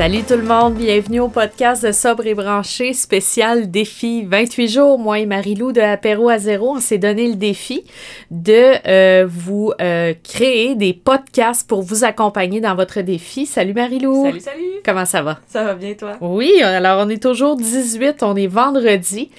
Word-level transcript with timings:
Salut 0.00 0.22
tout 0.22 0.36
le 0.36 0.44
monde, 0.44 0.76
bienvenue 0.76 1.20
au 1.20 1.28
podcast 1.28 1.84
de 1.84 1.92
Sobre 1.92 2.26
et 2.26 2.32
Branché, 2.32 2.94
spécial 2.94 3.70
défi 3.70 4.24
28 4.24 4.68
jours. 4.68 4.98
Moi 4.98 5.18
et 5.18 5.26
Marie-Lou 5.26 5.72
de 5.72 5.82
Apéro 5.82 6.30
à 6.30 6.38
zéro, 6.38 6.76
on 6.76 6.80
s'est 6.80 6.96
donné 6.96 7.28
le 7.28 7.34
défi 7.34 7.84
de 8.30 8.76
euh, 8.88 9.26
vous 9.28 9.74
euh, 9.78 10.14
créer 10.24 10.74
des 10.74 10.94
podcasts 10.94 11.68
pour 11.68 11.82
vous 11.82 12.02
accompagner 12.02 12.62
dans 12.62 12.74
votre 12.74 13.02
défi. 13.02 13.44
Salut 13.44 13.74
Marie-Lou! 13.74 14.24
Salut, 14.24 14.40
salut! 14.40 14.80
Comment 14.86 15.04
ça 15.04 15.20
va? 15.20 15.38
Ça 15.46 15.64
va 15.64 15.74
bien, 15.74 15.92
toi? 15.92 16.16
Oui, 16.22 16.62
alors 16.62 17.04
on 17.06 17.10
est 17.10 17.22
toujours 17.22 17.56
18, 17.56 18.22
on 18.22 18.36
est 18.36 18.46
vendredi. 18.46 19.30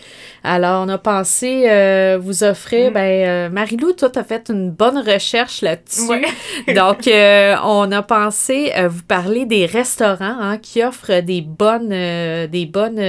Alors, 0.44 0.84
on 0.84 0.90
a 0.90 0.98
pensé 0.98 1.66
euh, 1.70 2.18
vous 2.20 2.44
offrir, 2.44 2.90
mm. 2.90 2.94
ben, 2.94 3.52
Marie-Lou, 3.52 3.94
toi, 3.94 4.10
tu 4.10 4.18
as 4.18 4.24
fait 4.24 4.50
une 4.50 4.72
bonne 4.72 4.98
recherche 4.98 5.62
là-dessus. 5.62 6.08
Donc, 6.76 7.08
on 7.08 7.92
a 7.92 8.02
pensé 8.02 8.72
vous 8.90 9.04
parler 9.04 9.46
des 9.46 9.68
restaurants 9.68 10.38
hein, 10.40 10.51
qui 10.58 10.84
offrent 10.84 11.22
des 11.22 11.42
bonnes, 11.42 11.90
des 11.90 12.66
bonnes 12.66 13.00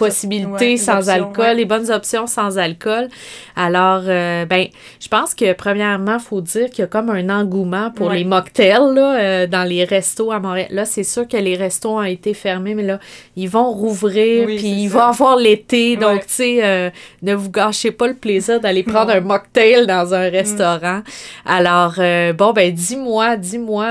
possibilités 0.00 0.76
sans 0.76 1.08
alcool, 1.10 1.56
les 1.56 1.66
bonnes 1.66 1.90
options 1.90 2.26
sans 2.26 2.58
alcool. 2.58 3.08
Alors, 3.54 4.02
euh, 4.06 4.46
ben, 4.46 4.66
je 4.98 5.08
pense 5.08 5.34
que 5.34 5.52
premièrement, 5.52 6.14
il 6.14 6.24
faut 6.24 6.40
dire 6.40 6.70
qu'il 6.70 6.80
y 6.80 6.82
a 6.82 6.86
comme 6.86 7.10
un 7.10 7.28
engouement 7.28 7.90
pour 7.90 8.10
les 8.10 8.24
mocktails 8.24 8.94
là, 8.94 9.20
euh, 9.20 9.46
dans 9.46 9.64
les 9.64 9.84
restos 9.84 10.32
à 10.32 10.40
Montréal. 10.40 10.68
Là, 10.70 10.84
c'est 10.86 11.04
sûr 11.04 11.28
que 11.28 11.36
les 11.36 11.56
restos 11.56 11.98
ont 11.98 12.02
été 12.02 12.32
fermés, 12.32 12.74
mais 12.74 12.82
là, 12.82 12.98
ils 13.36 13.48
vont 13.48 13.70
rouvrir, 13.70 14.46
puis 14.46 14.70
il 14.84 14.88
va 14.88 15.08
avoir 15.08 15.36
l'été. 15.36 15.96
Donc, 15.96 16.26
tu 16.26 16.32
sais, 16.32 16.64
euh, 16.64 16.90
ne 17.22 17.34
vous 17.34 17.50
gâchez 17.50 17.90
pas 17.90 18.06
le 18.06 18.14
plaisir 18.14 18.60
d'aller 18.60 18.82
prendre 18.82 19.10
un 19.10 19.20
mocktail 19.20 19.86
dans 19.86 20.14
un 20.14 20.30
restaurant. 20.30 21.02
Alors, 21.44 21.94
bon, 22.34 22.52
ben, 22.52 22.72
dis-moi, 22.72 23.36
dis-moi. 23.36 23.86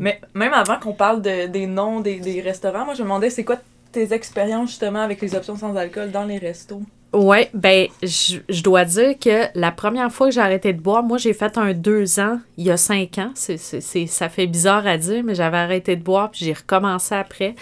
Mais 0.00 0.20
même 0.32 0.54
avant 0.54 0.78
qu'on 0.78 0.94
parle 0.94 1.20
de, 1.20 1.46
des 1.46 1.66
noms 1.66 2.00
des, 2.00 2.16
des 2.16 2.40
restaurants, 2.40 2.84
moi, 2.86 2.94
je 2.94 3.02
me 3.02 3.04
demandais, 3.04 3.30
c'est 3.30 3.44
quoi 3.44 3.58
tes 3.94 4.12
expériences 4.12 4.70
justement 4.70 5.00
avec 5.00 5.20
les 5.22 5.34
options 5.34 5.56
sans 5.56 5.76
alcool 5.76 6.10
dans 6.10 6.24
les 6.24 6.38
restos? 6.38 6.82
Oui, 7.14 7.46
ben, 7.54 7.86
je, 8.02 8.38
je, 8.48 8.62
dois 8.62 8.84
dire 8.84 9.14
que 9.20 9.44
la 9.54 9.70
première 9.70 10.10
fois 10.10 10.28
que 10.28 10.34
j'ai 10.34 10.40
arrêté 10.40 10.72
de 10.72 10.80
boire, 10.80 11.04
moi, 11.04 11.16
j'ai 11.16 11.32
fait 11.32 11.56
un 11.56 11.72
deux 11.72 12.18
ans, 12.18 12.40
il 12.56 12.64
y 12.64 12.72
a 12.72 12.76
cinq 12.76 13.18
ans. 13.18 13.30
C'est, 13.34 13.56
c'est, 13.56 14.06
ça 14.06 14.28
fait 14.28 14.48
bizarre 14.48 14.84
à 14.84 14.98
dire, 14.98 15.22
mais 15.22 15.36
j'avais 15.36 15.58
arrêté 15.58 15.94
de 15.94 16.02
boire, 16.02 16.32
puis 16.32 16.44
j'ai 16.44 16.52
recommencé 16.52 17.14
après. 17.14 17.54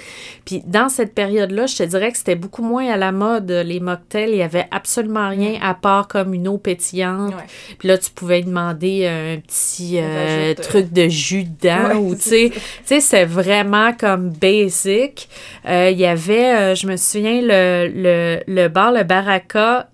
Puis 0.47 0.63
dans 0.67 0.89
cette 0.89 1.15
période-là, 1.15 1.67
je 1.67 1.77
te 1.77 1.83
dirais 1.83 2.11
que 2.13 2.19
c'était 2.19 2.35
beaucoup 2.35 2.63
moins 2.63 2.89
à 2.91 2.97
la 2.97 3.13
mode, 3.13 3.51
les 3.51 3.79
mocktails. 3.79 4.31
Il 4.31 4.37
y 4.37 4.43
avait 4.43 4.67
absolument 4.71 5.29
rien 5.29 5.59
à 5.61 5.75
part 5.75 6.09
comme 6.09 6.33
une 6.33 6.49
eau 6.49 6.57
pétillante. 6.57 7.35
Puis 7.79 7.89
là, 7.89 7.99
tu 7.99 8.11
pouvais 8.11 8.41
demander 8.41 9.07
un 9.07 9.39
petit 9.39 9.99
euh, 9.99 10.55
truc 10.55 10.93
de 10.93 11.09
jus 11.09 11.45
dedans, 11.45 11.97
ou 11.97 12.15
tu 12.15 12.23
sais, 12.23 12.51
tu 12.55 12.61
sais, 12.85 13.01
c'est 13.01 13.27
vraiment 13.27 13.93
comme 13.93 14.31
basic. 14.31 15.29
Euh, 15.69 15.91
il 15.91 15.99
y 15.99 16.07
avait, 16.07 16.55
euh, 16.55 16.75
je 16.75 16.87
me 16.87 16.97
souviens, 16.97 17.43
le, 17.43 17.91
le, 17.95 18.41
le 18.47 18.69
bar, 18.69 18.93
le 18.93 19.03
bar 19.03 19.29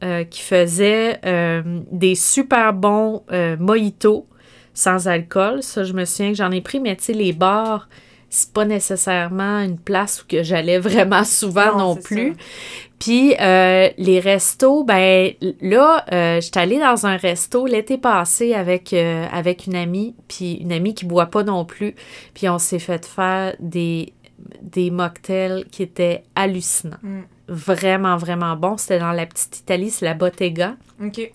euh, 0.02 0.24
qui 0.24 0.42
faisait 0.42 1.18
euh, 1.24 1.62
des 1.90 2.14
super 2.14 2.72
bons 2.72 3.22
euh, 3.32 3.56
mojitos 3.58 4.26
sans 4.74 5.08
alcool. 5.08 5.62
Ça, 5.62 5.84
je 5.84 5.92
me 5.92 6.04
souviens 6.04 6.30
que 6.30 6.36
j'en 6.36 6.50
ai 6.50 6.60
pris, 6.60 6.80
mais 6.80 6.94
tu 6.96 7.04
sais, 7.04 7.12
les 7.12 7.32
bars, 7.32 7.88
c'est 8.30 8.52
pas 8.52 8.64
nécessairement 8.64 9.60
une 9.60 9.78
place 9.78 10.22
où 10.22 10.26
que 10.26 10.42
j'allais 10.42 10.78
vraiment 10.78 11.24
souvent 11.24 11.76
non, 11.76 11.96
plus. 11.96 12.34
Puis 12.98 13.34
les 13.38 14.20
restos, 14.22 14.84
ben 14.84 15.32
là, 15.60 16.04
euh, 16.12 16.40
j'étais 16.40 16.60
allée 16.60 16.78
dans 16.78 17.06
un 17.06 17.16
resto 17.16 17.66
l'été 17.66 17.96
passé 17.98 18.54
avec, 18.54 18.92
avec 18.92 19.66
une 19.66 19.76
amie, 19.76 20.14
puis 20.28 20.54
une 20.54 20.72
amie 20.72 20.94
qui 20.94 21.06
boit 21.06 21.26
pas 21.26 21.42
non 21.42 21.64
plus. 21.64 21.94
Puis 22.34 22.48
on 22.48 22.58
s'est 22.58 22.78
fait 22.80 23.06
faire 23.06 23.54
des, 23.60 24.12
des 24.62 24.90
mocktails 24.90 25.64
qui 25.70 25.82
étaient 25.82 26.24
hallucinants. 26.34 26.98
Mm 27.02 27.22
vraiment, 27.48 28.16
vraiment 28.16 28.56
bon. 28.56 28.76
C'était 28.76 28.98
dans 28.98 29.12
la 29.12 29.26
petite 29.26 29.58
Italie, 29.58 29.90
c'est 29.90 30.04
la 30.04 30.14
Bottega. 30.14 30.76
OK. 31.02 31.30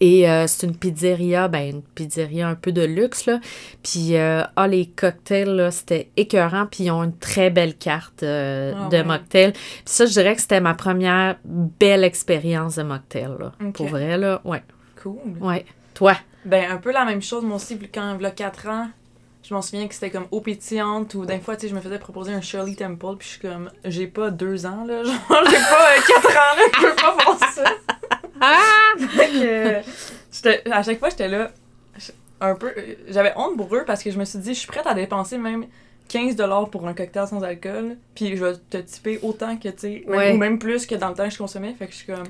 Et 0.00 0.28
euh, 0.28 0.46
c'est 0.46 0.66
une 0.66 0.76
pizzeria, 0.76 1.48
ben 1.48 1.76
une 1.76 1.82
pizzeria 1.82 2.48
un 2.48 2.54
peu 2.54 2.70
de 2.70 2.82
luxe, 2.82 3.24
là. 3.26 3.40
Puis, 3.82 4.16
euh, 4.16 4.42
ah, 4.56 4.68
les 4.68 4.86
cocktails, 4.86 5.48
là, 5.48 5.70
c'était 5.70 6.10
écœurant. 6.16 6.66
Puis, 6.66 6.84
ils 6.84 6.90
ont 6.90 7.02
une 7.02 7.16
très 7.16 7.48
belle 7.48 7.76
carte 7.76 8.22
euh, 8.22 8.74
ah 8.76 8.88
de 8.88 9.02
mocktail. 9.02 9.52
Puis 9.52 9.82
ça, 9.86 10.04
je 10.04 10.12
dirais 10.12 10.34
que 10.34 10.42
c'était 10.42 10.60
ma 10.60 10.74
première 10.74 11.36
belle 11.44 12.04
expérience 12.04 12.76
de 12.76 12.82
mocktail, 12.82 13.30
là. 13.38 13.52
Pour 13.72 13.86
vrai, 13.86 14.18
là, 14.18 14.42
ouais. 14.44 14.62
Cool. 15.02 15.38
Ouais. 15.40 15.64
Toi? 15.94 16.14
Ben, 16.44 16.70
un 16.70 16.76
peu 16.76 16.92
la 16.92 17.04
même 17.04 17.22
chose, 17.22 17.42
moi 17.42 17.56
aussi, 17.56 17.78
quand, 17.92 18.16
il 18.18 18.22
y 18.22 18.26
a 18.26 18.30
4 18.30 18.68
ans, 18.68 18.88
je 19.46 19.54
m'en 19.54 19.62
souviens 19.62 19.86
que 19.86 19.94
c'était 19.94 20.10
comme 20.10 20.26
eau 20.32 20.40
pétillante 20.40 21.14
ou 21.14 21.24
d'un 21.24 21.38
fois, 21.38 21.54
tu 21.54 21.62
sais, 21.62 21.68
je 21.68 21.74
me 21.74 21.80
faisais 21.80 22.00
proposer 22.00 22.32
un 22.32 22.40
Shirley 22.40 22.74
Temple, 22.74 23.16
puis 23.16 23.28
je 23.28 23.32
suis 23.34 23.40
comme, 23.40 23.70
j'ai 23.84 24.08
pas 24.08 24.32
deux 24.32 24.66
ans, 24.66 24.84
là, 24.84 25.04
genre, 25.04 25.14
j'ai 25.48 25.56
pas 25.56 25.92
euh, 25.92 26.00
quatre 26.04 26.30
ans, 26.30 26.56
là, 26.56 26.62
je 26.74 26.80
peux 26.80 26.96
pas 26.96 27.16
faire 27.16 27.52
ça. 27.52 27.64
Ah! 28.40 28.94
à 30.76 30.82
chaque 30.82 30.98
fois, 30.98 31.10
j'étais 31.10 31.28
là, 31.28 31.52
un 32.40 32.56
peu, 32.56 32.74
j'avais 33.08 33.32
honte 33.36 33.56
pour 33.56 33.72
eux 33.76 33.84
parce 33.86 34.02
que 34.02 34.10
je 34.10 34.18
me 34.18 34.24
suis 34.24 34.40
dit, 34.40 34.52
je 34.52 34.58
suis 34.58 34.66
prête 34.66 34.86
à 34.86 34.94
dépenser 34.94 35.38
même 35.38 35.66
15$ 36.10 36.70
pour 36.70 36.88
un 36.88 36.94
cocktail 36.94 37.28
sans 37.28 37.44
alcool, 37.44 37.98
puis 38.16 38.36
je 38.36 38.44
vais 38.44 38.54
te 38.68 38.78
typer 38.78 39.20
autant 39.22 39.56
que, 39.56 39.68
tu 39.68 39.78
sais, 39.78 40.04
ou 40.08 40.36
même 40.36 40.58
plus 40.58 40.86
que 40.86 40.96
dans 40.96 41.10
le 41.10 41.14
temps 41.14 41.24
que 41.24 41.32
je 41.32 41.38
consommais, 41.38 41.72
fait 41.74 41.86
que 41.86 41.92
je 41.92 41.98
suis 41.98 42.06
comme, 42.06 42.26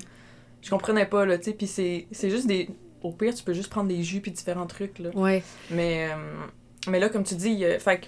je 0.61 0.69
comprenais 0.69 1.07
pas, 1.07 1.25
là, 1.25 1.39
tu 1.39 1.45
sais, 1.45 1.53
puis 1.53 1.67
c'est 1.67 2.31
juste 2.31 2.47
des, 2.47 2.69
au 3.03 3.11
pire, 3.13 3.35
tu 3.35 3.43
peux 3.43 3.55
juste 3.55 3.71
prendre 3.71 3.89
des 3.89 4.03
jus 4.03 4.21
puis 4.21 4.33
différents 4.33 4.67
trucs, 4.67 4.99
là. 4.99 5.09
Ouais. 5.15 5.43
Mais... 5.71 6.11
Euh, 6.13 6.47
mais 6.89 7.01
là, 7.01 7.09
comme 7.09 7.25
tu 7.25 7.35
dis, 7.35 7.65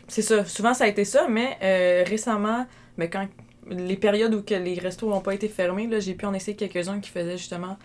c'est 0.09 0.22
ça. 0.22 0.44
Souvent, 0.44 0.75
ça 0.75 0.84
a 0.84 0.87
été 0.87 1.05
ça, 1.05 1.27
mais 1.28 1.56
euh, 1.62 2.05
récemment, 2.06 2.66
mais 2.97 3.09
quand 3.09 3.27
les 3.71 3.97
périodes 3.97 4.34
où 4.34 4.43
que 4.43 4.55
les 4.55 4.78
restos 4.78 5.09
n'ont 5.09 5.21
pas 5.21 5.34
été 5.34 5.49
fermés, 5.49 5.89
j'ai 6.00 6.15
pu 6.15 6.27
en 6.27 6.34
essayer 6.34 6.56
quelques-uns 6.56 7.00
qui 7.00 7.11
faisaient 7.11 7.37
justement 7.37 7.77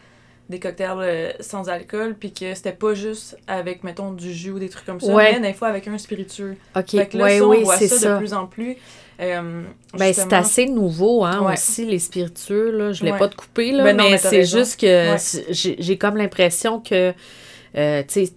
des 0.49 0.59
cocktails 0.59 0.97
euh, 0.99 1.31
sans 1.39 1.69
alcool, 1.69 2.15
puis 2.19 2.33
que 2.33 2.53
c'était 2.53 2.73
pas 2.73 2.93
juste 2.93 3.37
avec, 3.47 3.83
mettons, 3.83 4.11
du 4.11 4.33
jus 4.33 4.51
ou 4.51 4.59
des 4.59 4.69
trucs 4.69 4.85
comme 4.85 4.99
ça, 4.99 5.15
mais 5.15 5.39
des 5.39 5.53
fois 5.53 5.69
avec 5.69 5.87
un 5.87 5.97
spiritueux. 5.97 6.57
OK, 6.75 6.91
fait 6.91 7.07
que 7.07 7.17
là, 7.17 7.23
ouais, 7.25 7.41
oui, 7.41 7.65
c'est 7.77 7.87
ça, 7.87 8.13
de 8.13 8.17
plus 8.17 8.33
en 8.33 8.47
plus. 8.47 8.75
Euh, 9.21 9.63
ben, 9.97 10.13
c'est 10.13 10.33
assez 10.33 10.65
nouveau, 10.65 11.23
hein, 11.23 11.51
aussi, 11.51 11.85
les 11.85 11.99
spiritueux, 11.99 12.71
là. 12.71 12.91
Je 12.91 13.03
l'ai 13.03 13.17
pas 13.17 13.27
de 13.27 13.35
couper, 13.35 13.71
là, 13.71 13.83
ben 13.83 13.95
mais, 13.95 14.17
c'est 14.17 14.45
juste 14.45 14.79
que 14.79 15.15
j'ai 15.49 15.97
comme 15.97 16.17
l'impression 16.17 16.79
que, 16.79 17.11
tu 17.11 18.03
sais, 18.07 18.33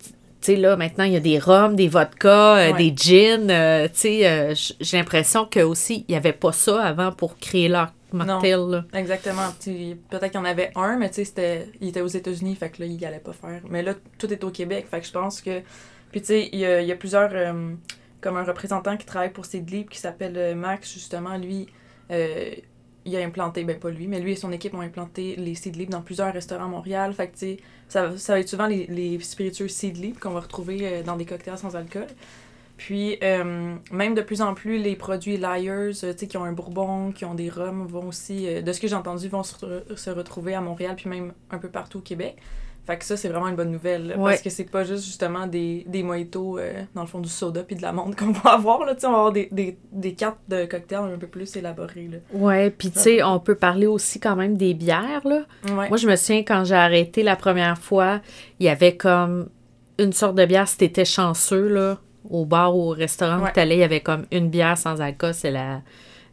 tu 0.46 0.52
sais, 0.52 0.58
là, 0.58 0.76
maintenant, 0.76 1.02
il 1.02 1.12
y 1.12 1.16
a 1.16 1.20
des 1.20 1.40
rhums, 1.40 1.74
des 1.74 1.88
vodkas, 1.88 2.70
euh, 2.70 2.72
des 2.74 2.94
gins. 2.96 3.50
Euh, 3.50 3.88
tu 3.88 3.94
sais, 3.94 4.28
euh, 4.28 4.54
j'ai 4.80 4.96
l'impression 4.96 5.44
que 5.44 5.58
aussi 5.58 6.04
il 6.06 6.12
n'y 6.12 6.16
avait 6.16 6.32
pas 6.32 6.52
ça 6.52 6.80
avant 6.84 7.10
pour 7.10 7.36
créer 7.36 7.68
leur 7.68 7.92
mocktail. 8.12 8.64
Là. 8.68 8.84
Exactement. 8.94 9.48
Peut-être 9.60 10.30
qu'il 10.30 10.34
y 10.34 10.36
en 10.38 10.44
avait 10.44 10.70
un, 10.76 10.98
mais 10.98 11.10
tu 11.10 11.24
sais, 11.24 11.68
il 11.80 11.88
était 11.88 12.00
aux 12.00 12.06
États-Unis, 12.06 12.54
fait 12.54 12.70
que 12.70 12.80
là, 12.80 12.86
il 12.86 13.04
allait 13.04 13.18
pas 13.18 13.32
faire. 13.32 13.60
Mais 13.68 13.82
là, 13.82 13.94
tout 14.18 14.32
est 14.32 14.44
au 14.44 14.50
Québec, 14.50 14.86
fait 14.88 15.00
que 15.00 15.06
je 15.06 15.12
pense 15.12 15.40
que. 15.40 15.62
Puis 16.12 16.20
tu 16.20 16.26
sais, 16.28 16.48
il 16.52 16.60
y 16.60 16.64
a, 16.64 16.80
y 16.80 16.92
a, 16.92 16.96
plusieurs. 16.96 17.32
comme 18.20 18.36
un 18.36 18.44
représentant 18.44 18.96
qui 18.96 19.04
travaille 19.04 19.32
pour 19.32 19.46
Seedlip 19.46 19.90
qui 19.90 19.98
s'appelle 19.98 20.54
Max, 20.54 20.94
justement, 20.94 21.36
lui 21.36 21.66
il 23.06 23.16
a 23.16 23.24
implanté, 23.24 23.64
ben 23.64 23.78
pas 23.78 23.90
lui, 23.90 24.08
mais 24.08 24.20
lui 24.20 24.32
et 24.32 24.36
son 24.36 24.52
équipe 24.52 24.74
ont 24.74 24.80
implanté 24.80 25.36
les 25.36 25.54
Seed 25.54 25.88
dans 25.88 26.02
plusieurs 26.02 26.32
restaurants 26.32 26.64
à 26.64 26.68
Montréal. 26.68 27.14
Fait 27.14 27.28
que, 27.28 27.62
ça, 27.88 28.18
ça 28.18 28.32
va 28.34 28.40
être 28.40 28.48
souvent 28.48 28.66
les, 28.66 29.18
spiritueux 29.20 29.68
Seed 29.68 30.18
qu'on 30.18 30.30
va 30.30 30.40
retrouver 30.40 30.80
euh, 30.82 31.02
dans 31.02 31.16
des 31.16 31.24
cocktails 31.24 31.56
sans 31.56 31.76
alcool. 31.76 32.08
Puis, 32.76 33.16
euh, 33.22 33.76
même 33.92 34.14
de 34.14 34.20
plus 34.20 34.42
en 34.42 34.54
plus, 34.54 34.78
les 34.78 34.96
produits 34.96 35.36
Liars, 35.38 35.70
euh, 36.04 36.12
tu 36.12 36.18
sais, 36.18 36.26
qui 36.26 36.36
ont 36.36 36.44
un 36.44 36.52
bourbon, 36.52 37.12
qui 37.12 37.24
ont 37.24 37.34
des 37.34 37.48
rhums, 37.48 37.86
vont 37.86 38.08
aussi, 38.08 38.62
de 38.62 38.72
ce 38.72 38.80
que 38.80 38.88
j'ai 38.88 38.96
entendu, 38.96 39.28
vont 39.28 39.44
se, 39.44 40.10
retrouver 40.10 40.54
à 40.54 40.60
Montréal, 40.60 40.96
puis 40.96 41.08
même 41.08 41.32
un 41.50 41.58
peu 41.58 41.68
partout 41.68 41.98
au 41.98 42.02
Québec. 42.02 42.36
Fait 42.86 42.96
que 42.96 43.04
ça, 43.04 43.16
c'est 43.16 43.28
vraiment 43.28 43.48
une 43.48 43.56
bonne 43.56 43.72
nouvelle. 43.72 44.14
Parce 44.16 44.42
que 44.42 44.50
c'est 44.50 44.70
pas 44.70 44.84
juste 44.84 45.04
justement 45.04 45.46
des, 45.46 45.84
des 45.88 46.04
mojitos 46.04 46.58
euh, 46.58 46.82
dans 46.94 47.00
le 47.00 47.08
fond 47.08 47.18
du 47.18 47.28
soda 47.28 47.64
puis 47.64 47.74
de 47.74 47.82
la 47.82 47.92
menthe 47.92 48.14
qu'on 48.18 48.30
va 48.30 48.52
avoir. 48.54 48.84
Là, 48.84 48.94
on 49.02 49.10
va 49.10 49.16
avoir 49.16 49.32
des, 49.32 49.48
des, 49.50 49.76
des, 49.90 50.14
cartes 50.14 50.38
de 50.48 50.66
cocktails 50.66 51.12
un 51.12 51.18
peu 51.18 51.26
plus 51.26 51.56
élaborées. 51.56 52.08
Là. 52.10 52.18
Ouais, 52.32 52.70
puis 52.70 52.90
tu 52.92 53.00
sais, 53.00 53.22
on 53.24 53.40
peut 53.40 53.56
parler 53.56 53.86
aussi 53.86 54.20
quand 54.20 54.36
même 54.36 54.56
des 54.56 54.72
bières. 54.74 55.26
Là. 55.26 55.42
Moi, 55.68 55.96
je 55.96 56.06
me 56.06 56.14
souviens 56.14 56.44
quand 56.44 56.64
j'ai 56.64 56.76
arrêté 56.76 57.22
la 57.24 57.34
première 57.34 57.78
fois, 57.78 58.20
il 58.60 58.66
y 58.66 58.68
avait 58.68 58.96
comme 58.96 59.48
une 59.98 60.12
sorte 60.12 60.36
de 60.36 60.44
bière 60.44 60.68
si 60.68 60.78
t'étais 60.78 61.04
chanceux. 61.04 61.68
Là, 61.68 61.98
au 62.30 62.44
bar 62.44 62.76
ou 62.76 62.82
au 62.82 62.90
restaurant 62.90 63.44
où 63.44 63.48
tu 63.52 63.58
allais, 63.58 63.76
il 63.76 63.80
y 63.80 63.84
avait 63.84 64.00
comme 64.00 64.26
une 64.30 64.48
bière 64.48 64.78
sans 64.78 65.00
alcool, 65.00 65.34
c'est 65.34 65.50
la 65.50 65.82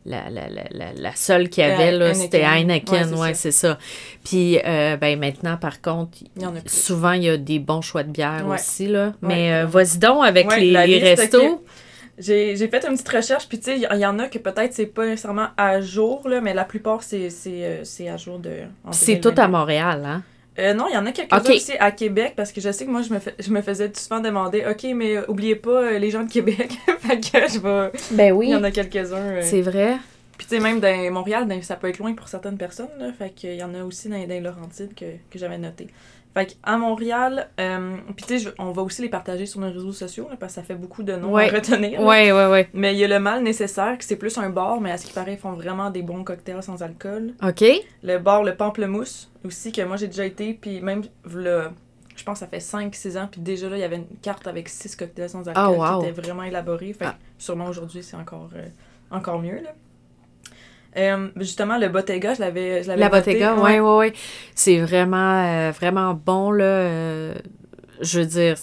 la, 0.05 0.29
la, 0.29 0.49
la, 0.49 0.93
la 0.95 1.15
seule 1.15 1.49
qu'il 1.49 1.63
y 1.63 1.67
avait, 1.67 2.13
c'était 2.13 2.43
Heineken. 2.43 3.13
Ouais, 3.13 3.19
ouais, 3.19 3.33
c'est 3.33 3.51
ça. 3.51 3.77
Puis, 4.23 4.59
euh, 4.65 4.97
ben, 4.97 5.17
maintenant, 5.19 5.57
par 5.57 5.81
contre, 5.81 6.17
Il 6.37 6.47
souvent, 6.65 7.13
il 7.13 7.23
y 7.23 7.29
a 7.29 7.37
des 7.37 7.59
bons 7.59 7.81
choix 7.81 8.03
de 8.03 8.11
bière 8.11 8.45
Ouais. 8.45 8.55
aussi, 8.55 8.87
là. 8.87 9.13
Mais 9.21 9.53
euh, 9.53 9.65
vas-y 9.65 9.97
donc 9.97 10.25
avec 10.25 10.53
les, 10.57 10.71
les 10.71 10.99
restos. 10.99 11.63
J'ai 12.17 12.55
fait 12.55 12.85
une 12.85 12.93
petite 12.93 13.09
recherche, 13.09 13.47
puis 13.47 13.57
tu 13.57 13.65
sais, 13.65 13.77
il 13.77 13.99
y, 13.99 14.05
en 14.05 14.19
a 14.19 14.27
que 14.27 14.37
peut-être 14.37 14.73
c'est 14.73 14.85
pas 14.85 15.05
nécessairement 15.05 15.47
à 15.57 15.81
jour, 15.81 16.27
là, 16.27 16.41
mais 16.41 16.53
la 16.53 16.63
plupart, 16.63 17.01
c'est 17.01 17.29
euh, 17.47 18.13
à 18.13 18.17
jour 18.17 18.37
de. 18.37 18.51
C'est 18.91 19.15
tout 19.19 19.31
2022. 19.31 19.41
à 19.41 19.47
Montréal, 19.47 20.03
hein? 20.05 20.23
Euh, 20.59 20.73
non, 20.73 20.85
il 20.89 20.93
y 20.93 20.97
en 20.97 21.05
a 21.05 21.11
quelques-uns 21.11 21.37
aussi 21.55 21.71
à 21.79 21.91
Québec, 21.91 22.33
parce 22.35 22.51
que 22.51 22.61
je 22.61 22.71
sais 22.71 22.85
que 22.85 22.91
moi, 22.91 23.01
je 23.01 23.11
me, 23.13 23.19
fais- 23.19 23.33
je 23.39 23.49
me 23.51 23.61
faisais 23.61 23.91
souvent 23.95 24.19
demander, 24.19 24.63
OK, 24.69 24.85
mais 24.95 25.17
oubliez 25.27 25.55
pas 25.55 25.71
euh, 25.81 25.97
les 25.99 26.11
gens 26.11 26.23
de 26.23 26.31
Québec. 26.31 26.71
fait 26.99 27.19
que 27.19 27.47
je 27.51 27.59
vais. 27.59 27.91
Ben 28.11 28.35
Il 28.41 28.49
y 28.49 28.55
en 28.55 28.63
a 28.63 28.69
quelques-uns. 28.71 29.15
euh. 29.17 29.41
C'est 29.43 29.61
vrai. 29.61 29.97
Puis 30.37 30.47
tu 30.47 30.55
sais, 30.55 30.59
même 30.61 30.79
dans 30.79 31.11
Montréal, 31.11 31.47
dans- 31.47 31.61
ça 31.61 31.75
peut 31.75 31.89
être 31.89 31.99
loin 31.99 32.13
pour 32.13 32.27
certaines 32.27 32.57
personnes, 32.57 32.89
là. 32.99 33.11
Fait 33.13 33.29
qu'il 33.29 33.55
y 33.55 33.63
en 33.63 33.73
a 33.75 33.83
aussi 33.83 34.09
dans, 34.09 34.27
dans 34.27 34.43
Laurentides 34.43 34.93
que, 34.95 35.05
que 35.29 35.37
j'avais 35.39 35.57
noté. 35.57 35.87
Fait 36.33 36.57
qu'à 36.63 36.77
Montréal, 36.77 37.47
euh, 37.59 37.95
puis 38.15 38.25
tu 38.25 38.39
sais, 38.39 38.49
on 38.57 38.71
va 38.71 38.81
aussi 38.81 39.03
les 39.03 39.09
partager 39.09 39.45
sur 39.45 39.59
nos 39.59 39.71
réseaux 39.71 39.91
sociaux, 39.91 40.27
là, 40.31 40.35
parce 40.39 40.53
que 40.53 40.61
ça 40.61 40.63
fait 40.65 40.73
beaucoup 40.73 41.03
de 41.03 41.13
noms 41.15 41.31
Ouais. 41.31 41.47
à 41.47 41.53
retenir. 41.53 42.01
là. 42.01 42.07
Ouais, 42.07 42.31
ouais, 42.31 42.47
ouais. 42.47 42.69
Mais 42.73 42.93
il 42.95 42.97
y 42.99 43.03
a 43.03 43.07
le 43.07 43.19
mal 43.19 43.43
nécessaire, 43.43 43.95
que 43.99 44.03
c'est 44.03 44.15
plus 44.15 44.35
un 44.39 44.49
bar, 44.49 44.81
mais 44.81 44.89
à 44.91 44.97
ce 44.97 45.05
qui 45.05 45.13
paraît, 45.13 45.33
ils 45.33 45.39
font 45.39 45.53
vraiment 45.53 45.91
des 45.91 46.01
bons 46.01 46.23
cocktails 46.23 46.63
sans 46.63 46.81
alcool. 46.81 47.33
OK. 47.43 47.63
Le 48.01 48.17
bar 48.17 48.43
Le 48.43 48.55
Pamplemousse, 48.55 49.29
aussi, 49.45 49.71
que 49.71 49.83
moi 49.83 49.95
j'ai 49.97 50.07
déjà 50.07 50.25
été, 50.25 50.55
puis 50.55 50.81
même, 50.81 51.03
le, 51.31 51.65
je 52.15 52.23
pense 52.23 52.39
ça 52.39 52.47
fait 52.47 52.57
5-6 52.57 53.15
ans, 53.19 53.27
puis 53.31 53.39
déjà 53.39 53.69
là, 53.69 53.77
il 53.77 53.81
y 53.81 53.83
avait 53.83 53.97
une 53.97 54.07
carte 54.23 54.47
avec 54.47 54.69
6 54.69 54.95
cocktails 54.95 55.29
sans 55.29 55.47
alcool 55.47 55.53
Ah, 55.55 55.71
wow. 55.97 56.01
qui 56.01 56.09
était 56.09 56.19
vraiment 56.19 56.43
élaborée. 56.43 56.93
Fait 56.93 57.05
que 57.05 57.09
Ah. 57.11 57.17
sûrement 57.37 57.67
aujourd'hui, 57.67 58.01
c'est 58.01 58.17
encore, 58.17 58.49
euh, 58.55 58.65
encore 59.11 59.39
mieux, 59.39 59.61
là. 59.61 59.69
Euh, 60.97 61.27
justement, 61.37 61.77
le 61.77 61.89
Bottega, 61.89 62.33
je 62.33 62.41
l'avais 62.41 62.83
La 62.83 63.09
Bottega, 63.09 63.55
ouais, 63.55 63.79
ouais, 63.79 63.97
ouais. 63.97 64.13
C'est 64.55 64.79
vraiment, 64.79 65.43
euh, 65.43 65.71
vraiment 65.71 66.13
bon, 66.13 66.51
là. 66.51 66.65
euh, 66.65 67.33
je 68.01 68.19
veux 68.19 68.25
dire, 68.25 68.55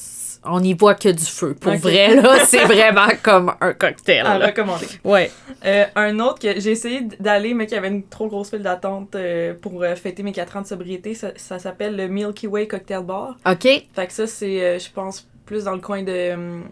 on 0.44 0.60
n'y 0.60 0.74
voit 0.74 0.94
que 0.94 1.08
du 1.08 1.24
feu. 1.24 1.54
Pour 1.54 1.74
vrai, 1.74 2.14
là, 2.14 2.38
c'est 2.44 2.64
vraiment 2.64 3.08
comme 3.22 3.54
un 3.60 3.72
cocktail. 3.72 4.26
À 4.26 4.38
là. 4.38 4.46
recommander. 4.46 4.86
Ouais. 5.04 5.30
Euh, 5.64 5.84
un 5.96 6.18
autre 6.20 6.38
que 6.40 6.60
j'ai 6.60 6.70
essayé 6.70 7.02
d'aller, 7.18 7.52
mais 7.54 7.66
qui 7.66 7.74
avait 7.74 7.88
une 7.88 8.04
trop 8.04 8.28
grosse 8.28 8.50
file 8.50 8.62
d'attente 8.62 9.16
pour 9.60 9.84
fêter 9.96 10.22
mes 10.22 10.32
4 10.32 10.56
ans 10.56 10.62
de 10.62 10.66
sobriété, 10.66 11.14
ça, 11.14 11.32
ça 11.36 11.58
s'appelle 11.58 11.96
le 11.96 12.08
Milky 12.08 12.46
Way 12.46 12.68
Cocktail 12.68 13.02
Bar. 13.02 13.36
OK. 13.46 13.62
Fait 13.62 14.06
que 14.06 14.12
ça, 14.12 14.26
c'est, 14.26 14.78
je 14.78 14.90
pense, 14.90 15.26
plus 15.44 15.64
dans 15.64 15.74
le 15.74 15.80
coin 15.80 16.02
de 16.02 16.32
um, 16.32 16.64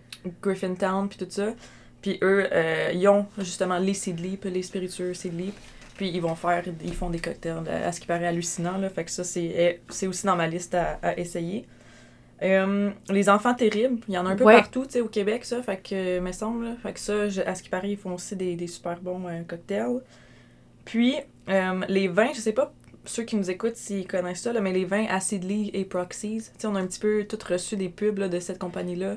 Griffintown 0.43 1.09
puis 1.09 1.19
tout 1.19 1.27
ça. 1.29 1.49
Puis 2.03 2.19
eux, 2.23 2.47
euh, 2.53 2.91
ils 2.95 3.09
ont 3.09 3.27
justement 3.39 3.79
les 3.79 3.95
Seed 3.95 4.21
Leap, 4.21 4.45
les 4.45 4.63
spiritueux 4.63 5.15
Seed 5.15 5.37
Leap. 5.39 5.55
Puis 5.97 6.11
ils 6.11 6.21
vont 6.21 6.37
faire, 6.37 6.63
ils 6.85 6.95
font 6.95 7.11
des 7.11 7.19
cocktails 7.19 7.69
à 7.69 7.91
ce 7.91 8.01
qui 8.01 8.07
paraît 8.07 8.27
hallucinant. 8.29 8.79
Là. 8.79 8.89
Fait 8.89 9.05
que 9.05 9.11
ça, 9.11 9.25
c'est, 9.25 9.53
euh, 9.57 9.73
c'est 9.89 10.07
aussi 10.07 10.27
dans 10.27 10.37
ma 10.37 10.47
liste 10.47 10.75
à, 10.75 10.99
à 11.03 11.17
essayer. 11.19 11.67
Euh, 12.41 12.91
les 13.11 13.29
enfants 13.29 13.53
terribles, 13.53 13.99
il 14.07 14.15
y 14.15 14.19
en 14.19 14.25
a 14.25 14.31
un 14.31 14.37
peu 14.37 14.45
Ouais. 14.45 14.55
partout, 14.55 14.85
tu 14.87 14.93
sais, 14.93 15.01
au 15.01 15.09
Québec, 15.09 15.45
ça, 15.45 15.61
fait 15.61 15.79
que, 15.83 16.21
me 16.21 16.31
semble, 16.31 16.67
là. 16.67 16.75
fait 16.81 16.93
que 16.93 17.01
ça, 17.01 17.29
je- 17.29 17.41
à 17.41 17.57
ce 17.57 17.65
qui 17.65 17.69
paraît, 17.69 17.91
ils 17.91 17.97
font 17.97 18.15
aussi 18.15 18.37
des, 18.37 18.55
des 18.55 18.69
super 18.69 19.01
bons 19.01 19.27
euh, 19.27 19.43
cocktails. 19.43 20.01
Puis, 20.85 21.17
euh, 21.49 21.81
les 21.89 22.07
vins, 22.07 22.31
je 22.33 22.39
sais 22.41 22.53
pas, 22.53 22.73
ceux 23.09 23.23
qui 23.25 23.37
nous 23.37 23.51
écoutent 23.51 23.77
s'ils 23.77 24.07
connaissent 24.07 24.43
ça, 24.43 24.53
là, 24.53 24.61
mais 24.61 24.73
les 24.73 24.85
vins 24.85 25.07
Acidly 25.09 25.71
et 25.75 25.85
Proxies, 25.85 26.43
tu 26.45 26.51
sais, 26.61 26.67
on 26.67 26.75
a 26.75 26.81
un 26.81 26.87
petit 26.87 27.01
peu 27.01 27.25
tout 27.29 27.39
reçu 27.49 27.77
des 27.77 27.89
pubs 27.89 28.19
là, 28.19 28.29
de 28.29 28.39
cette 28.41 28.59
compagnie-là. 28.59 29.15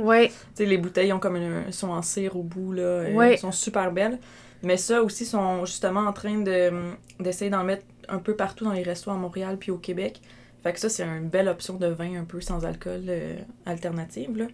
Sais, 0.56 0.66
les 0.66 0.78
bouteilles 0.78 1.14
ont 1.14 1.20
comme 1.20 1.36
une, 1.36 1.72
sont 1.72 1.90
en 1.90 2.02
cire 2.02 2.36
au 2.38 2.44
bout, 2.44 2.72
là, 2.74 3.04
Ouais. 3.14 3.38
sont 3.38 3.52
super 3.52 3.92
belles. 3.92 4.18
Mais 4.64 4.78
ça 4.78 5.02
aussi, 5.02 5.26
sont 5.26 5.66
justement 5.66 6.02
en 6.02 6.14
train 6.14 6.38
de, 6.40 6.72
d'essayer 7.20 7.50
d'en 7.50 7.64
mettre 7.64 7.84
un 8.10 8.20
peu 8.20 8.36
partout 8.36 8.64
dans 8.64 8.74
les 8.74 8.84
restos 8.84 9.10
à 9.12 9.16
Montréal 9.16 9.58
puis 9.60 9.72
au 9.72 9.78
Québec. 9.78 10.22
Fait 10.64 10.74
que 10.74 10.80
ça, 10.80 10.90
c'est 10.90 11.04
une 11.04 11.28
belle 11.30 11.48
option 11.48 11.76
de 11.78 11.88
vin 11.88 12.20
un 12.20 12.24
peu 12.24 12.40
sans 12.42 12.64
alcool 12.66 13.02
euh, 13.08 13.36
alternative. 13.66 14.38
Là. 14.38 14.46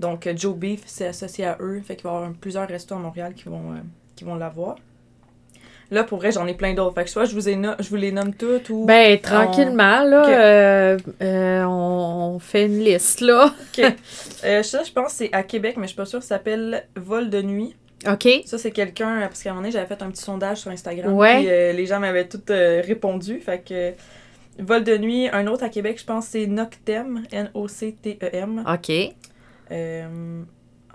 Donc, 0.00 0.28
Joe 0.34 0.56
Beef, 0.56 0.82
c'est 0.86 1.06
associé 1.06 1.44
à 1.44 1.56
eux. 1.60 1.80
Fait 1.84 1.94
qu'il 1.94 2.04
va 2.04 2.10
y 2.12 2.16
avoir 2.16 2.32
plusieurs 2.32 2.66
restos 2.66 2.94
à 2.96 2.98
Montréal 2.98 3.34
qui 3.34 3.44
vont, 3.44 3.72
euh, 3.72 3.76
qui 4.16 4.24
vont 4.24 4.34
l'avoir. 4.34 4.76
Là, 5.92 6.02
pour 6.04 6.18
vrai, 6.18 6.32
j'en 6.32 6.46
ai 6.46 6.54
plein 6.54 6.72
d'autres. 6.74 6.94
Fait 6.94 7.04
que 7.04 7.10
soit 7.10 7.26
je 7.26 7.34
vous, 7.34 7.48
ai 7.48 7.54
no- 7.54 7.74
je 7.78 7.88
vous 7.88 7.96
les 7.96 8.10
nomme 8.12 8.34
toutes 8.34 8.70
ou... 8.70 8.84
Ben, 8.86 9.20
tranquillement, 9.20 10.02
là, 10.02 10.22
Ok. 10.22 10.28
euh, 10.30 10.98
euh, 11.22 11.64
on, 11.64 12.34
on 12.34 12.38
fait 12.40 12.64
une 12.66 12.80
liste, 12.80 13.20
là. 13.20 13.52
Euh, 14.44 14.62
ça, 14.64 14.82
je 14.82 14.90
pense 14.90 15.12
que 15.12 15.18
c'est 15.18 15.32
à 15.32 15.42
Québec, 15.44 15.76
mais 15.76 15.82
je 15.84 15.88
suis 15.88 15.96
pas 15.96 16.04
sûre. 16.06 16.22
Ça 16.22 16.30
s'appelle 16.30 16.84
Vol 16.96 17.30
de 17.30 17.42
nuit. 17.42 17.76
OK. 18.10 18.26
Ça, 18.46 18.58
c'est 18.58 18.72
quelqu'un, 18.72 19.20
parce 19.20 19.42
qu'à 19.42 19.50
un 19.50 19.52
moment 19.52 19.62
donné, 19.62 19.72
j'avais 19.72 19.86
fait 19.86 20.02
un 20.02 20.10
petit 20.10 20.22
sondage 20.22 20.58
sur 20.58 20.70
Instagram. 20.72 21.12
Ouais. 21.12 21.36
Puis 21.36 21.76
les 21.76 21.86
gens 21.86 22.00
m'avaient 22.00 22.26
tout 22.26 22.40
euh, 22.50 22.82
répondu. 22.84 23.38
Fait 23.38 23.62
que 23.62 23.92
Vol 24.58 24.82
de 24.82 24.96
nuit, 24.98 25.28
un 25.32 25.46
autre 25.46 25.62
à 25.64 25.68
Québec, 25.68 25.98
je 26.00 26.04
pense, 26.04 26.26
c'est 26.26 26.46
Noctem, 26.46 27.22
N-O-C-T-E-M. 27.30 28.64
OK. 28.66 28.92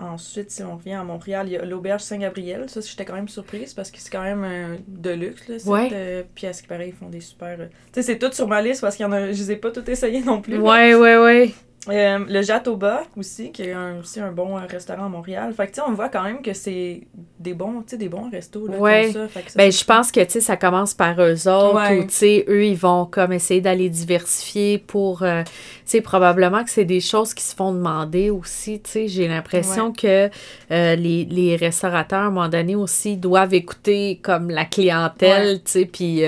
Ensuite, 0.00 0.50
si 0.50 0.62
on 0.62 0.76
revient 0.76 0.92
à 0.94 1.02
Montréal, 1.02 1.46
il 1.48 1.52
y 1.52 1.56
a 1.56 1.64
l'Auberge 1.64 2.02
Saint-Gabriel. 2.02 2.68
Ça, 2.68 2.80
j'étais 2.80 3.04
quand 3.04 3.14
même 3.14 3.28
surprise 3.28 3.74
parce 3.74 3.90
que 3.90 3.98
c'est 3.98 4.10
quand 4.10 4.22
même 4.22 4.44
euh, 4.44 4.76
de 4.86 5.10
luxe. 5.10 5.48
Là, 5.48 5.58
cette, 5.58 5.68
Ouais. 5.68 5.88
euh, 5.92 6.22
puis 6.34 6.46
à 6.46 6.52
ce 6.52 6.62
qui 6.62 6.68
paraît, 6.68 6.88
ils 6.88 6.94
font 6.94 7.08
des 7.08 7.20
super. 7.20 7.56
euh, 7.60 7.66
Tu 7.92 7.94
sais, 7.94 8.02
c'est 8.02 8.18
tout 8.18 8.30
sur 8.32 8.46
ma 8.46 8.62
liste 8.62 8.80
parce 8.80 8.94
qu'il 8.96 9.04
y 9.04 9.08
en 9.08 9.12
a. 9.12 9.26
Je 9.32 9.38
les 9.38 9.52
ai 9.52 9.56
pas 9.56 9.70
tout 9.72 9.88
essayé 9.90 10.20
non 10.22 10.40
plus. 10.40 10.54
là. 10.54 10.60
Ouais, 10.60 10.94
ouais, 10.94 11.16
ouais. 11.18 11.50
Euh, 11.90 12.18
le 12.28 12.42
Jatoba 12.42 13.02
aussi, 13.16 13.50
qui 13.50 13.62
est 13.62 13.72
un- 13.72 14.00
aussi 14.00 14.20
un 14.20 14.30
bon 14.32 14.56
euh, 14.58 14.62
restaurant 14.68 15.06
à 15.06 15.08
Montréal. 15.08 15.52
Fait 15.54 15.66
que, 15.66 15.72
tu 15.72 15.76
sais, 15.76 15.86
on 15.88 15.92
voit 15.94 16.08
quand 16.08 16.22
même 16.22 16.42
que 16.42 16.52
c'est 16.52 17.02
des 17.38 17.54
bons, 17.54 17.80
tu 17.82 17.90
sais, 17.90 17.96
des 17.96 18.08
bons 18.08 18.28
restos, 18.30 18.66
là, 18.66 18.76
Ouais. 18.76 19.04
comme 19.04 19.12
ça. 19.22 19.28
Fait 19.28 19.42
que 19.42 19.50
ça, 19.52 19.56
Ben, 19.56 19.72
je 19.72 19.84
pense 19.84 20.12
que, 20.12 20.20
tu 20.20 20.32
sais, 20.32 20.40
ça 20.40 20.56
commence 20.56 20.92
par 20.94 21.20
eux 21.20 21.48
autres, 21.48 21.92
ou, 21.98 22.02
tu 22.04 22.10
sais, 22.10 22.44
eux, 22.48 22.66
ils 22.66 22.76
vont 22.76 23.06
comme 23.06 23.32
essayer 23.32 23.60
d'aller 23.60 23.88
diversifier 23.88 24.78
pour, 24.78 25.22
euh, 25.22 25.42
tu 25.44 25.50
sais, 25.86 26.00
probablement 26.00 26.62
que 26.64 26.70
c'est 26.70 26.84
des 26.84 27.00
choses 27.00 27.32
qui 27.32 27.42
se 27.44 27.54
font 27.54 27.72
demander 27.72 28.30
aussi, 28.30 28.80
tu 28.80 28.90
sais, 28.90 29.08
j'ai 29.08 29.26
l'impression 29.28 29.92
que 29.92 30.28
euh, 30.70 30.94
les, 30.96 31.24
les 31.24 31.56
restaurateurs, 31.56 32.18
à 32.20 32.22
un 32.26 32.30
moment 32.30 32.48
donné 32.48 32.76
aussi, 32.76 33.16
doivent 33.16 33.54
écouter 33.54 34.20
comme 34.22 34.50
la 34.50 34.64
clientèle, 34.66 35.62
tu 35.64 35.70
sais, 35.70 35.84
puis 35.86 36.24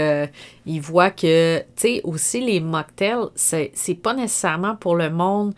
ils 0.75 0.81
voient 0.81 1.11
que, 1.11 1.59
tu 1.59 1.65
sais, 1.77 2.01
aussi 2.05 2.41
les 2.41 2.61
mocktails, 2.61 3.27
c'est 3.35 3.71
c'est 3.75 3.95
pas 3.95 4.15
nécessairement 4.15 4.77
pour 4.77 4.97
le 4.97 5.11
monde 5.11 5.53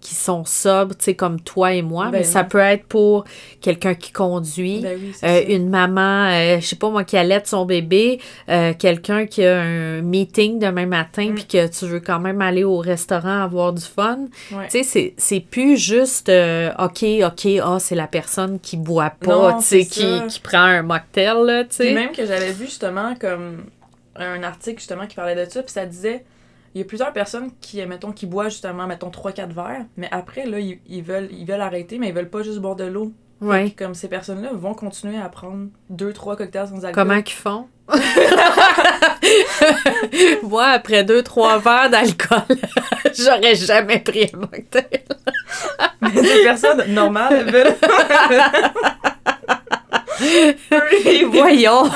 qui 0.00 0.14
sont 0.14 0.44
sobres, 0.44 0.94
tu 0.96 1.06
sais, 1.06 1.14
comme 1.16 1.40
toi 1.40 1.72
et 1.74 1.82
moi, 1.82 2.04
Ben 2.04 2.18
mais 2.18 2.22
ça 2.22 2.44
peut 2.44 2.58
être 2.58 2.84
pour 2.86 3.24
quelqu'un 3.60 3.94
qui 3.96 4.12
conduit, 4.12 4.78
Ben 4.80 4.96
oui, 4.96 5.12
euh, 5.24 5.42
une 5.48 5.68
maman, 5.68 6.28
euh, 6.30 6.60
je 6.60 6.66
sais 6.66 6.76
pas 6.76 6.88
moi, 6.88 7.02
qui 7.02 7.16
allait 7.16 7.42
son 7.44 7.64
bébé, 7.66 8.20
euh, 8.48 8.74
quelqu'un 8.78 9.26
qui 9.26 9.44
a 9.44 9.60
un 9.60 10.00
meeting 10.02 10.60
demain 10.60 10.86
matin, 10.86 11.30
Mm. 11.30 11.34
puis 11.34 11.46
que 11.46 11.66
tu 11.66 11.84
veux 11.86 11.98
quand 11.98 12.20
même 12.20 12.40
aller 12.40 12.62
au 12.62 12.78
restaurant 12.78 13.42
avoir 13.42 13.72
du 13.72 13.82
fun. 13.82 14.20
Ouais. 14.52 14.66
Tu 14.70 14.78
sais, 14.78 14.82
c'est- 14.84 15.14
c'est 15.16 15.40
plus 15.40 15.76
juste, 15.76 16.28
euh, 16.28 16.70
OK, 16.78 17.04
OK, 17.26 17.48
ah, 17.60 17.78
c'est 17.80 17.96
la 17.96 18.06
personne 18.06 18.60
qui 18.60 18.76
boit 18.76 19.10
pas, 19.18 19.54
tu 19.58 19.64
sais, 19.64 19.84
qui, 19.84 20.06
qui 20.28 20.38
prend 20.38 20.58
un 20.58 20.82
mocktail, 20.82 21.44
là, 21.44 21.64
tu 21.64 21.74
sais. 21.74 21.92
même 21.92 22.12
que 22.12 22.24
j'avais 22.24 22.52
vu 22.52 22.66
justement 22.66 23.16
comme 23.20 23.64
un 24.18 24.42
article 24.42 24.78
justement 24.78 25.06
qui 25.06 25.16
parlait 25.16 25.34
de 25.46 25.50
ça, 25.50 25.62
puis 25.62 25.72
ça 25.72 25.86
disait 25.86 26.24
il 26.74 26.78
y 26.80 26.84
a 26.84 26.86
plusieurs 26.86 27.12
personnes 27.12 27.50
qui, 27.60 27.84
mettons, 27.86 28.12
qui 28.12 28.26
boivent 28.26 28.50
justement, 28.50 28.86
mettons, 28.86 29.08
3-4 29.08 29.52
verres, 29.52 29.86
mais 29.96 30.08
après, 30.10 30.46
là, 30.46 30.58
ils, 30.60 30.78
ils 30.86 31.02
veulent, 31.02 31.28
ils 31.32 31.46
veulent 31.46 31.60
arrêter, 31.60 31.98
mais 31.98 32.08
ils 32.08 32.14
veulent 32.14 32.28
pas 32.28 32.42
juste 32.42 32.58
boire 32.58 32.76
de 32.76 32.84
l'eau. 32.84 33.12
Ouais. 33.40 33.70
Comme 33.76 33.94
ces 33.94 34.08
personnes-là 34.08 34.50
vont 34.52 34.74
continuer 34.74 35.18
à 35.18 35.28
prendre 35.28 35.68
2-3 35.92 36.36
cocktails 36.36 36.68
sans 36.68 36.84
alcool. 36.84 36.92
Comment 36.92 37.22
qu'ils 37.22 37.36
font? 37.36 37.68
Moi, 40.42 40.66
après 40.66 41.04
deux, 41.04 41.22
trois 41.22 41.58
verres 41.58 41.88
d'alcool, 41.90 42.42
j'aurais 43.16 43.54
jamais 43.54 44.00
pris 44.00 44.28
un 44.34 44.38
mocktail. 44.38 45.04
Mais 46.00 46.10
ces 46.22 46.42
personnes 46.42 46.92
normales 46.92 47.50
veulent. 47.50 47.76
Voyons! 51.30 51.90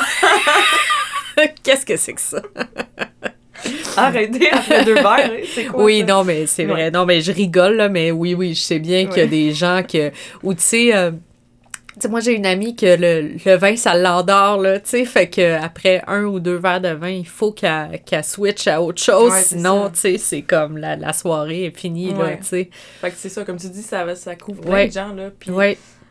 Qu'est-ce 1.62 1.86
que 1.86 1.96
c'est 1.96 2.12
que 2.14 2.20
ça? 2.20 2.42
arrêter 3.96 4.50
après 4.50 4.84
deux 4.84 4.94
verres. 4.94 5.06
hein, 5.32 5.40
C'est 5.54 5.66
quoi? 5.66 5.84
Oui, 5.84 6.00
ça? 6.00 6.06
non, 6.06 6.24
mais 6.24 6.46
c'est 6.46 6.64
vrai. 6.64 6.84
Ouais. 6.84 6.90
Non, 6.90 7.04
mais 7.06 7.20
je 7.20 7.32
rigole, 7.32 7.76
là, 7.76 7.88
mais 7.88 8.10
oui, 8.10 8.34
oui, 8.34 8.54
je 8.54 8.60
sais 8.60 8.78
bien 8.78 9.06
qu'il 9.06 9.18
y 9.18 9.20
a 9.20 9.24
Ouais. 9.24 9.28
des 9.28 9.52
gens 9.52 9.82
que. 9.82 10.10
Ou 10.42 10.54
tu 10.54 10.62
sais. 10.62 10.94
euh, 10.96 11.10
tu 11.94 12.00
sais, 12.00 12.08
moi, 12.08 12.20
j'ai 12.20 12.32
une 12.32 12.46
amie 12.46 12.74
que 12.74 12.86
le, 12.86 13.32
le 13.44 13.56
vin, 13.56 13.76
ça 13.76 13.94
l'endort, 13.94 14.56
là, 14.62 14.80
tu 14.80 14.88
sais, 14.88 15.04
fait 15.04 15.28
que 15.28 15.62
après 15.62 16.02
un 16.06 16.24
ou 16.24 16.40
deux 16.40 16.56
verres 16.56 16.80
de 16.80 16.88
vin, 16.88 17.10
il 17.10 17.26
faut 17.26 17.52
qu'elle 17.52 18.00
qu'elle 18.06 18.24
switch 18.24 18.66
à 18.66 18.80
autre 18.80 19.02
chose, 19.02 19.30
Ouais, 19.30 19.42
sinon, 19.42 19.90
tu 19.90 19.98
sais, 20.00 20.16
c'est 20.18 20.40
comme 20.40 20.78
la, 20.78 20.96
la 20.96 21.12
soirée 21.12 21.66
est 21.66 21.76
finie, 21.78 22.14
là, 22.14 22.30
tu 22.38 22.44
sais. 22.44 22.70
Fait 23.02 23.10
que 23.10 23.16
c'est 23.18 23.28
ça, 23.28 23.44
comme 23.44 23.58
tu 23.58 23.68
dis, 23.68 23.82
ça, 23.82 24.14
ça 24.16 24.34
couvre 24.36 24.62
plein 24.62 24.72
Ouais. 24.72 24.88
de 24.88 24.92
gens, 24.92 25.12
là. 25.14 25.24
Puis 25.38 25.50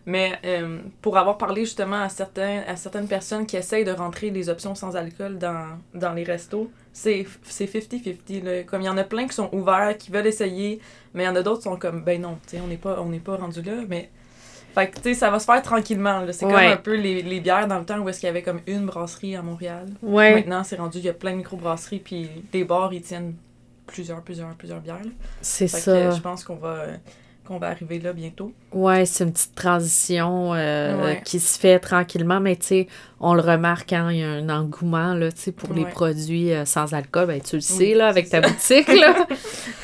Mais 0.05 0.33
euh, 0.45 0.79
pour 1.01 1.17
avoir 1.17 1.37
parlé 1.37 1.61
justement 1.65 2.01
à, 2.01 2.09
certains, 2.09 2.63
à 2.67 2.75
certaines 2.75 3.07
personnes 3.07 3.45
qui 3.45 3.55
essayent 3.55 3.85
de 3.85 3.91
rentrer 3.91 4.31
les 4.31 4.49
options 4.49 4.73
sans 4.73 4.95
alcool 4.95 5.37
dans, 5.37 5.77
dans 5.93 6.13
les 6.13 6.23
restos, 6.23 6.71
c'est 6.91 7.25
c'est 7.43 7.65
50-50. 7.65 8.43
là. 8.43 8.63
Comme 8.63 8.81
il 8.81 8.85
y 8.85 8.89
en 8.89 8.97
a 8.97 9.03
plein 9.03 9.27
qui 9.27 9.35
sont 9.35 9.49
ouverts, 9.53 9.95
qui 9.97 10.09
veulent 10.11 10.25
essayer, 10.27 10.79
mais 11.13 11.23
il 11.23 11.25
y 11.27 11.29
en 11.29 11.35
a 11.35 11.43
d'autres 11.43 11.59
qui 11.59 11.63
sont 11.69 11.75
comme, 11.77 12.03
ben 12.03 12.19
non, 12.21 12.37
tu 12.47 12.57
sais, 12.57 12.61
on 12.63 12.67
n'est 12.67 12.77
pas, 12.77 12.99
on 12.99 13.09
n'est 13.09 13.19
pas 13.19 13.35
rendu 13.37 13.61
là. 13.61 13.73
Mais 13.87 14.09
Fait 14.73 14.89
que, 14.89 14.95
tu 14.95 15.01
sais, 15.03 15.13
ça 15.13 15.29
va 15.29 15.37
se 15.37 15.45
faire 15.45 15.61
tranquillement. 15.61 16.25
C'est 16.31 16.45
Ouais. 16.45 16.51
comme 16.53 16.61
un 16.63 16.77
peu 16.77 16.95
les, 16.95 17.21
les 17.21 17.39
bières 17.39 17.67
dans 17.67 17.77
le 17.79 17.85
temps 17.85 17.99
où 17.99 18.09
est-ce 18.09 18.19
qu'il 18.21 18.27
y 18.27 18.29
avait 18.29 18.41
comme 18.41 18.61
une 18.67 18.85
brasserie 18.87 19.35
à 19.35 19.41
Montréal. 19.41 19.87
Ouais. 20.01 20.33
Maintenant, 20.33 20.63
c'est 20.63 20.77
rendu, 20.77 20.97
il 20.97 21.03
y 21.05 21.09
a 21.09 21.13
plein 21.13 21.31
de 21.33 21.37
micro-brasseries, 21.37 21.99
puis 21.99 22.29
les 22.53 22.63
bars, 22.63 22.91
ils 22.93 23.01
tiennent 23.01 23.35
plusieurs, 23.85 24.21
plusieurs, 24.21 24.55
plusieurs 24.55 24.79
bières. 24.79 24.97
C'est 25.41 25.67
ça. 25.67 26.09
je 26.11 26.21
pense 26.21 26.43
qu'on 26.43 26.55
va, 26.55 26.85
qu'on 27.45 27.57
va 27.57 27.67
arriver 27.69 27.99
là 27.99 28.13
bientôt. 28.13 28.51
Ouais, 28.71 29.05
c'est 29.05 29.23
une 29.23 29.31
petite 29.31 29.55
transition 29.55 30.53
euh, 30.53 31.03
Ouais. 31.03 31.21
qui 31.25 31.39
se 31.39 31.59
fait 31.59 31.79
tranquillement, 31.79 32.39
mais 32.39 32.55
tu 32.55 32.65
sais, 32.67 32.87
on 33.19 33.33
le 33.33 33.41
remarque 33.41 33.89
quand 33.89 34.09
il 34.09 34.19
y 34.19 34.23
a 34.23 34.29
un 34.29 34.49
engouement 34.49 35.13
là, 35.15 35.29
pour 35.57 35.73
les 35.73 35.85
produits 35.85 36.53
euh, 36.53 36.65
sans 36.65 36.93
alcool. 36.93 37.27
Ben, 37.27 37.41
tu 37.41 37.55
le 37.57 37.61
sais, 37.61 37.77
Oui, 37.77 37.93
là, 37.95 38.07
avec 38.07 38.29
ta 38.29 38.41
boutique. 38.41 38.87
Là. 38.87 39.25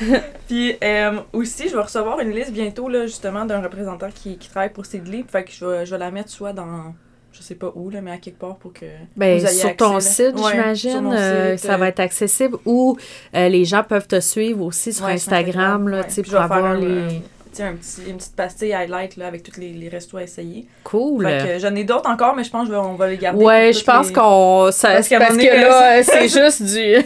Puis 0.48 0.76
euh, 0.82 1.20
aussi, 1.32 1.68
je 1.68 1.76
vais 1.76 1.82
recevoir 1.82 2.20
une 2.20 2.30
liste 2.30 2.52
bientôt, 2.52 2.88
là, 2.88 3.06
justement, 3.06 3.44
d'un 3.44 3.60
représentant 3.60 4.08
qui, 4.14 4.38
qui 4.38 4.48
travaille 4.48 4.72
pour 4.72 4.86
Seedly. 4.86 5.24
Fait 5.28 5.44
que 5.44 5.50
je 5.52 5.64
vais, 5.64 5.86
je 5.86 5.90
vais 5.90 5.98
la 5.98 6.10
mettre 6.10 6.30
soit 6.30 6.52
dans, 6.52 6.94
je 7.32 7.42
sais 7.42 7.54
pas 7.56 7.70
où, 7.74 7.90
là, 7.90 8.00
mais 8.00 8.12
à 8.12 8.18
quelque 8.18 8.38
part 8.38 8.56
pour 8.56 8.72
que 8.72 8.86
Ben, 9.16 9.38
vous 9.38 9.46
ayez 9.46 9.60
sur 9.60 9.76
ton 9.76 9.96
accès, 9.96 10.26
site, 10.30 10.36
Ouais, 10.40 10.52
j'imagine, 10.52 11.12
euh, 11.12 11.56
ça 11.56 11.76
va 11.76 11.88
être 11.88 12.00
accessible 12.00 12.56
ou 12.64 12.96
euh, 13.34 13.48
les 13.48 13.64
gens 13.64 13.82
peuvent 13.84 14.06
te 14.08 14.20
suivre 14.20 14.64
aussi 14.64 14.92
sur 14.92 15.04
Ouais, 15.06 15.12
Instagram, 15.12 15.88
là, 15.88 15.98
ouais. 15.98 16.06
tu 16.06 16.12
sais, 16.14 16.22
Puis 16.22 16.30
pour 16.30 16.40
avoir 16.40 16.74
les... 16.74 17.20
un 17.62 17.74
petit, 17.74 18.02
une 18.08 18.16
petite 18.16 18.36
pastille 18.36 18.72
highlight 18.72 19.16
là, 19.16 19.26
avec 19.26 19.42
tous 19.42 19.58
les, 19.60 19.72
les 19.72 19.88
restos 19.88 20.16
à 20.18 20.22
essayer. 20.22 20.66
Cool. 20.84 21.28
J'en 21.58 21.74
ai 21.74 21.84
d'autres 21.84 22.08
encore, 22.08 22.34
mais 22.36 22.44
je 22.44 22.50
pense 22.50 22.68
qu'on 22.68 22.94
va 22.94 23.08
les 23.08 23.16
garder. 23.16 23.44
Ouais, 23.44 23.72
je 23.72 23.84
pense 23.84 24.08
les- 24.08 24.12
qu'on... 24.14 24.70
Parce 24.70 24.84
un 24.84 25.18
Parce 25.18 25.36
que 25.36 25.60
là, 25.60 26.02
c'est 26.02 26.28
juste 26.28 26.62
du... 26.62 27.04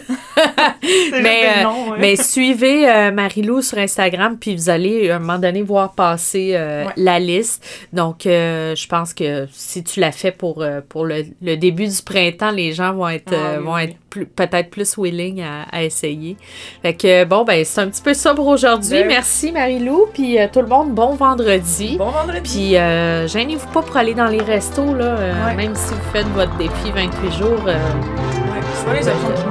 Mais, 1.12 1.42
juste 1.42 1.56
euh, 1.58 1.62
noms, 1.62 1.90
ouais. 1.92 1.98
Mais 2.00 2.16
suivez 2.16 2.88
euh, 2.90 3.10
Marie-Lou 3.12 3.62
sur 3.62 3.78
Instagram, 3.78 4.36
puis 4.38 4.54
vous 4.56 4.68
allez 4.70 5.10
à 5.10 5.16
un 5.16 5.18
moment 5.18 5.38
donné 5.38 5.62
voir 5.62 5.92
passer 5.92 6.52
euh, 6.54 6.84
Ouais. 6.86 6.92
la 6.96 7.18
liste. 7.18 7.64
Donc, 7.92 8.26
euh, 8.26 8.74
je 8.74 8.86
pense 8.88 9.12
que 9.14 9.46
si 9.52 9.84
tu 9.84 10.00
l'as 10.00 10.12
fait 10.12 10.32
pour, 10.32 10.64
pour 10.88 11.04
le, 11.04 11.24
le 11.42 11.56
début 11.56 11.86
du 11.86 12.02
printemps, 12.04 12.50
les 12.50 12.72
gens 12.72 12.92
vont 12.94 13.08
être, 13.08 13.32
Ah 13.34 13.58
oui, 13.58 13.64
vont 13.64 13.74
oui. 13.74 13.82
être 13.84 13.90
plus- 13.90 14.01
peut-être 14.36 14.70
plus 14.70 14.96
willing 14.98 15.42
à, 15.42 15.62
à 15.70 15.82
essayer. 15.82 16.36
Fait 16.82 16.94
que, 16.94 17.24
bon, 17.24 17.44
ben, 17.44 17.64
c'est 17.64 17.80
un 17.80 17.88
petit 17.88 18.02
peu 18.02 18.14
ça 18.14 18.34
pour 18.34 18.46
aujourd'hui. 18.46 19.00
Ben- 19.00 19.08
Merci, 19.08 19.52
Marie-Lou. 19.52 20.06
Puis, 20.12 20.38
euh, 20.38 20.46
tout 20.52 20.60
le 20.60 20.66
monde, 20.68 20.90
bon 20.92 21.14
vendredi. 21.14 21.96
Bon 21.98 22.10
vendredi. 22.10 22.40
Puis, 22.42 22.76
euh, 22.76 23.26
gênez-vous 23.28 23.68
pas 23.68 23.82
pour 23.82 23.96
aller 23.96 24.14
dans 24.14 24.26
les 24.28 24.40
restos, 24.42 24.94
là, 24.94 25.04
euh, 25.04 25.46
Ouais. 25.46 25.54
même 25.54 25.74
si 25.74 25.94
vous 25.94 26.12
faites 26.12 26.28
votre 26.28 26.56
défi 26.56 26.90
28 26.94 27.32
jours. 27.32 27.62
euh, 27.66 27.74
Ouais, 27.74 28.60
c'est 28.74 28.92
les 28.92 29.08
options. 29.08 29.50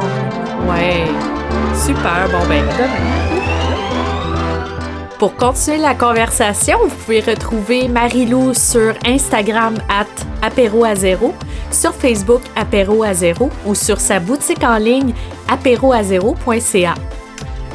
Ouais, 0.70 1.06
super. 1.76 2.28
Bon, 2.32 2.46
ben, 2.48 2.64
à 2.70 2.74
demain. 2.78 3.41
Pour 5.22 5.36
continuer 5.36 5.78
la 5.78 5.94
conversation, 5.94 6.80
vous 6.82 6.96
pouvez 6.96 7.20
retrouver 7.20 7.88
Marilou 7.88 8.56
sur 8.56 8.96
Instagram 9.06 9.76
at 9.88 10.08
apéro 10.42 10.84
à 10.84 10.96
zéro, 10.96 11.36
sur 11.70 11.94
Facebook 11.94 12.42
apéro 12.56 13.04
à 13.04 13.14
zéro 13.14 13.52
ou 13.68 13.76
sur 13.76 14.00
sa 14.00 14.20
boutique 14.20 14.64
en 14.64 14.78
ligne 14.78 15.14
apéroazéro.ca. 15.48 16.96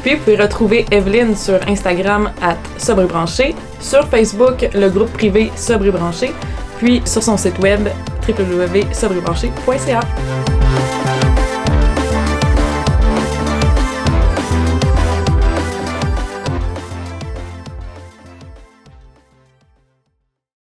Puis 0.03 0.15
vous 0.15 0.23
pouvez 0.25 0.35
retrouver 0.35 0.85
Evelyne 0.91 1.37
sur 1.37 1.65
Instagram 1.69 2.33
à 2.41 2.57
Sobrebranché, 2.77 3.55
sur 3.79 4.05
Facebook 4.09 4.67
le 4.73 4.89
groupe 4.89 5.13
privé 5.13 5.49
Sobrebranché, 5.55 6.33
puis 6.79 7.01
sur 7.05 7.23
son 7.23 7.37
site 7.37 7.59
web 7.59 7.87
www.sobrebranché.ca. 8.27 10.01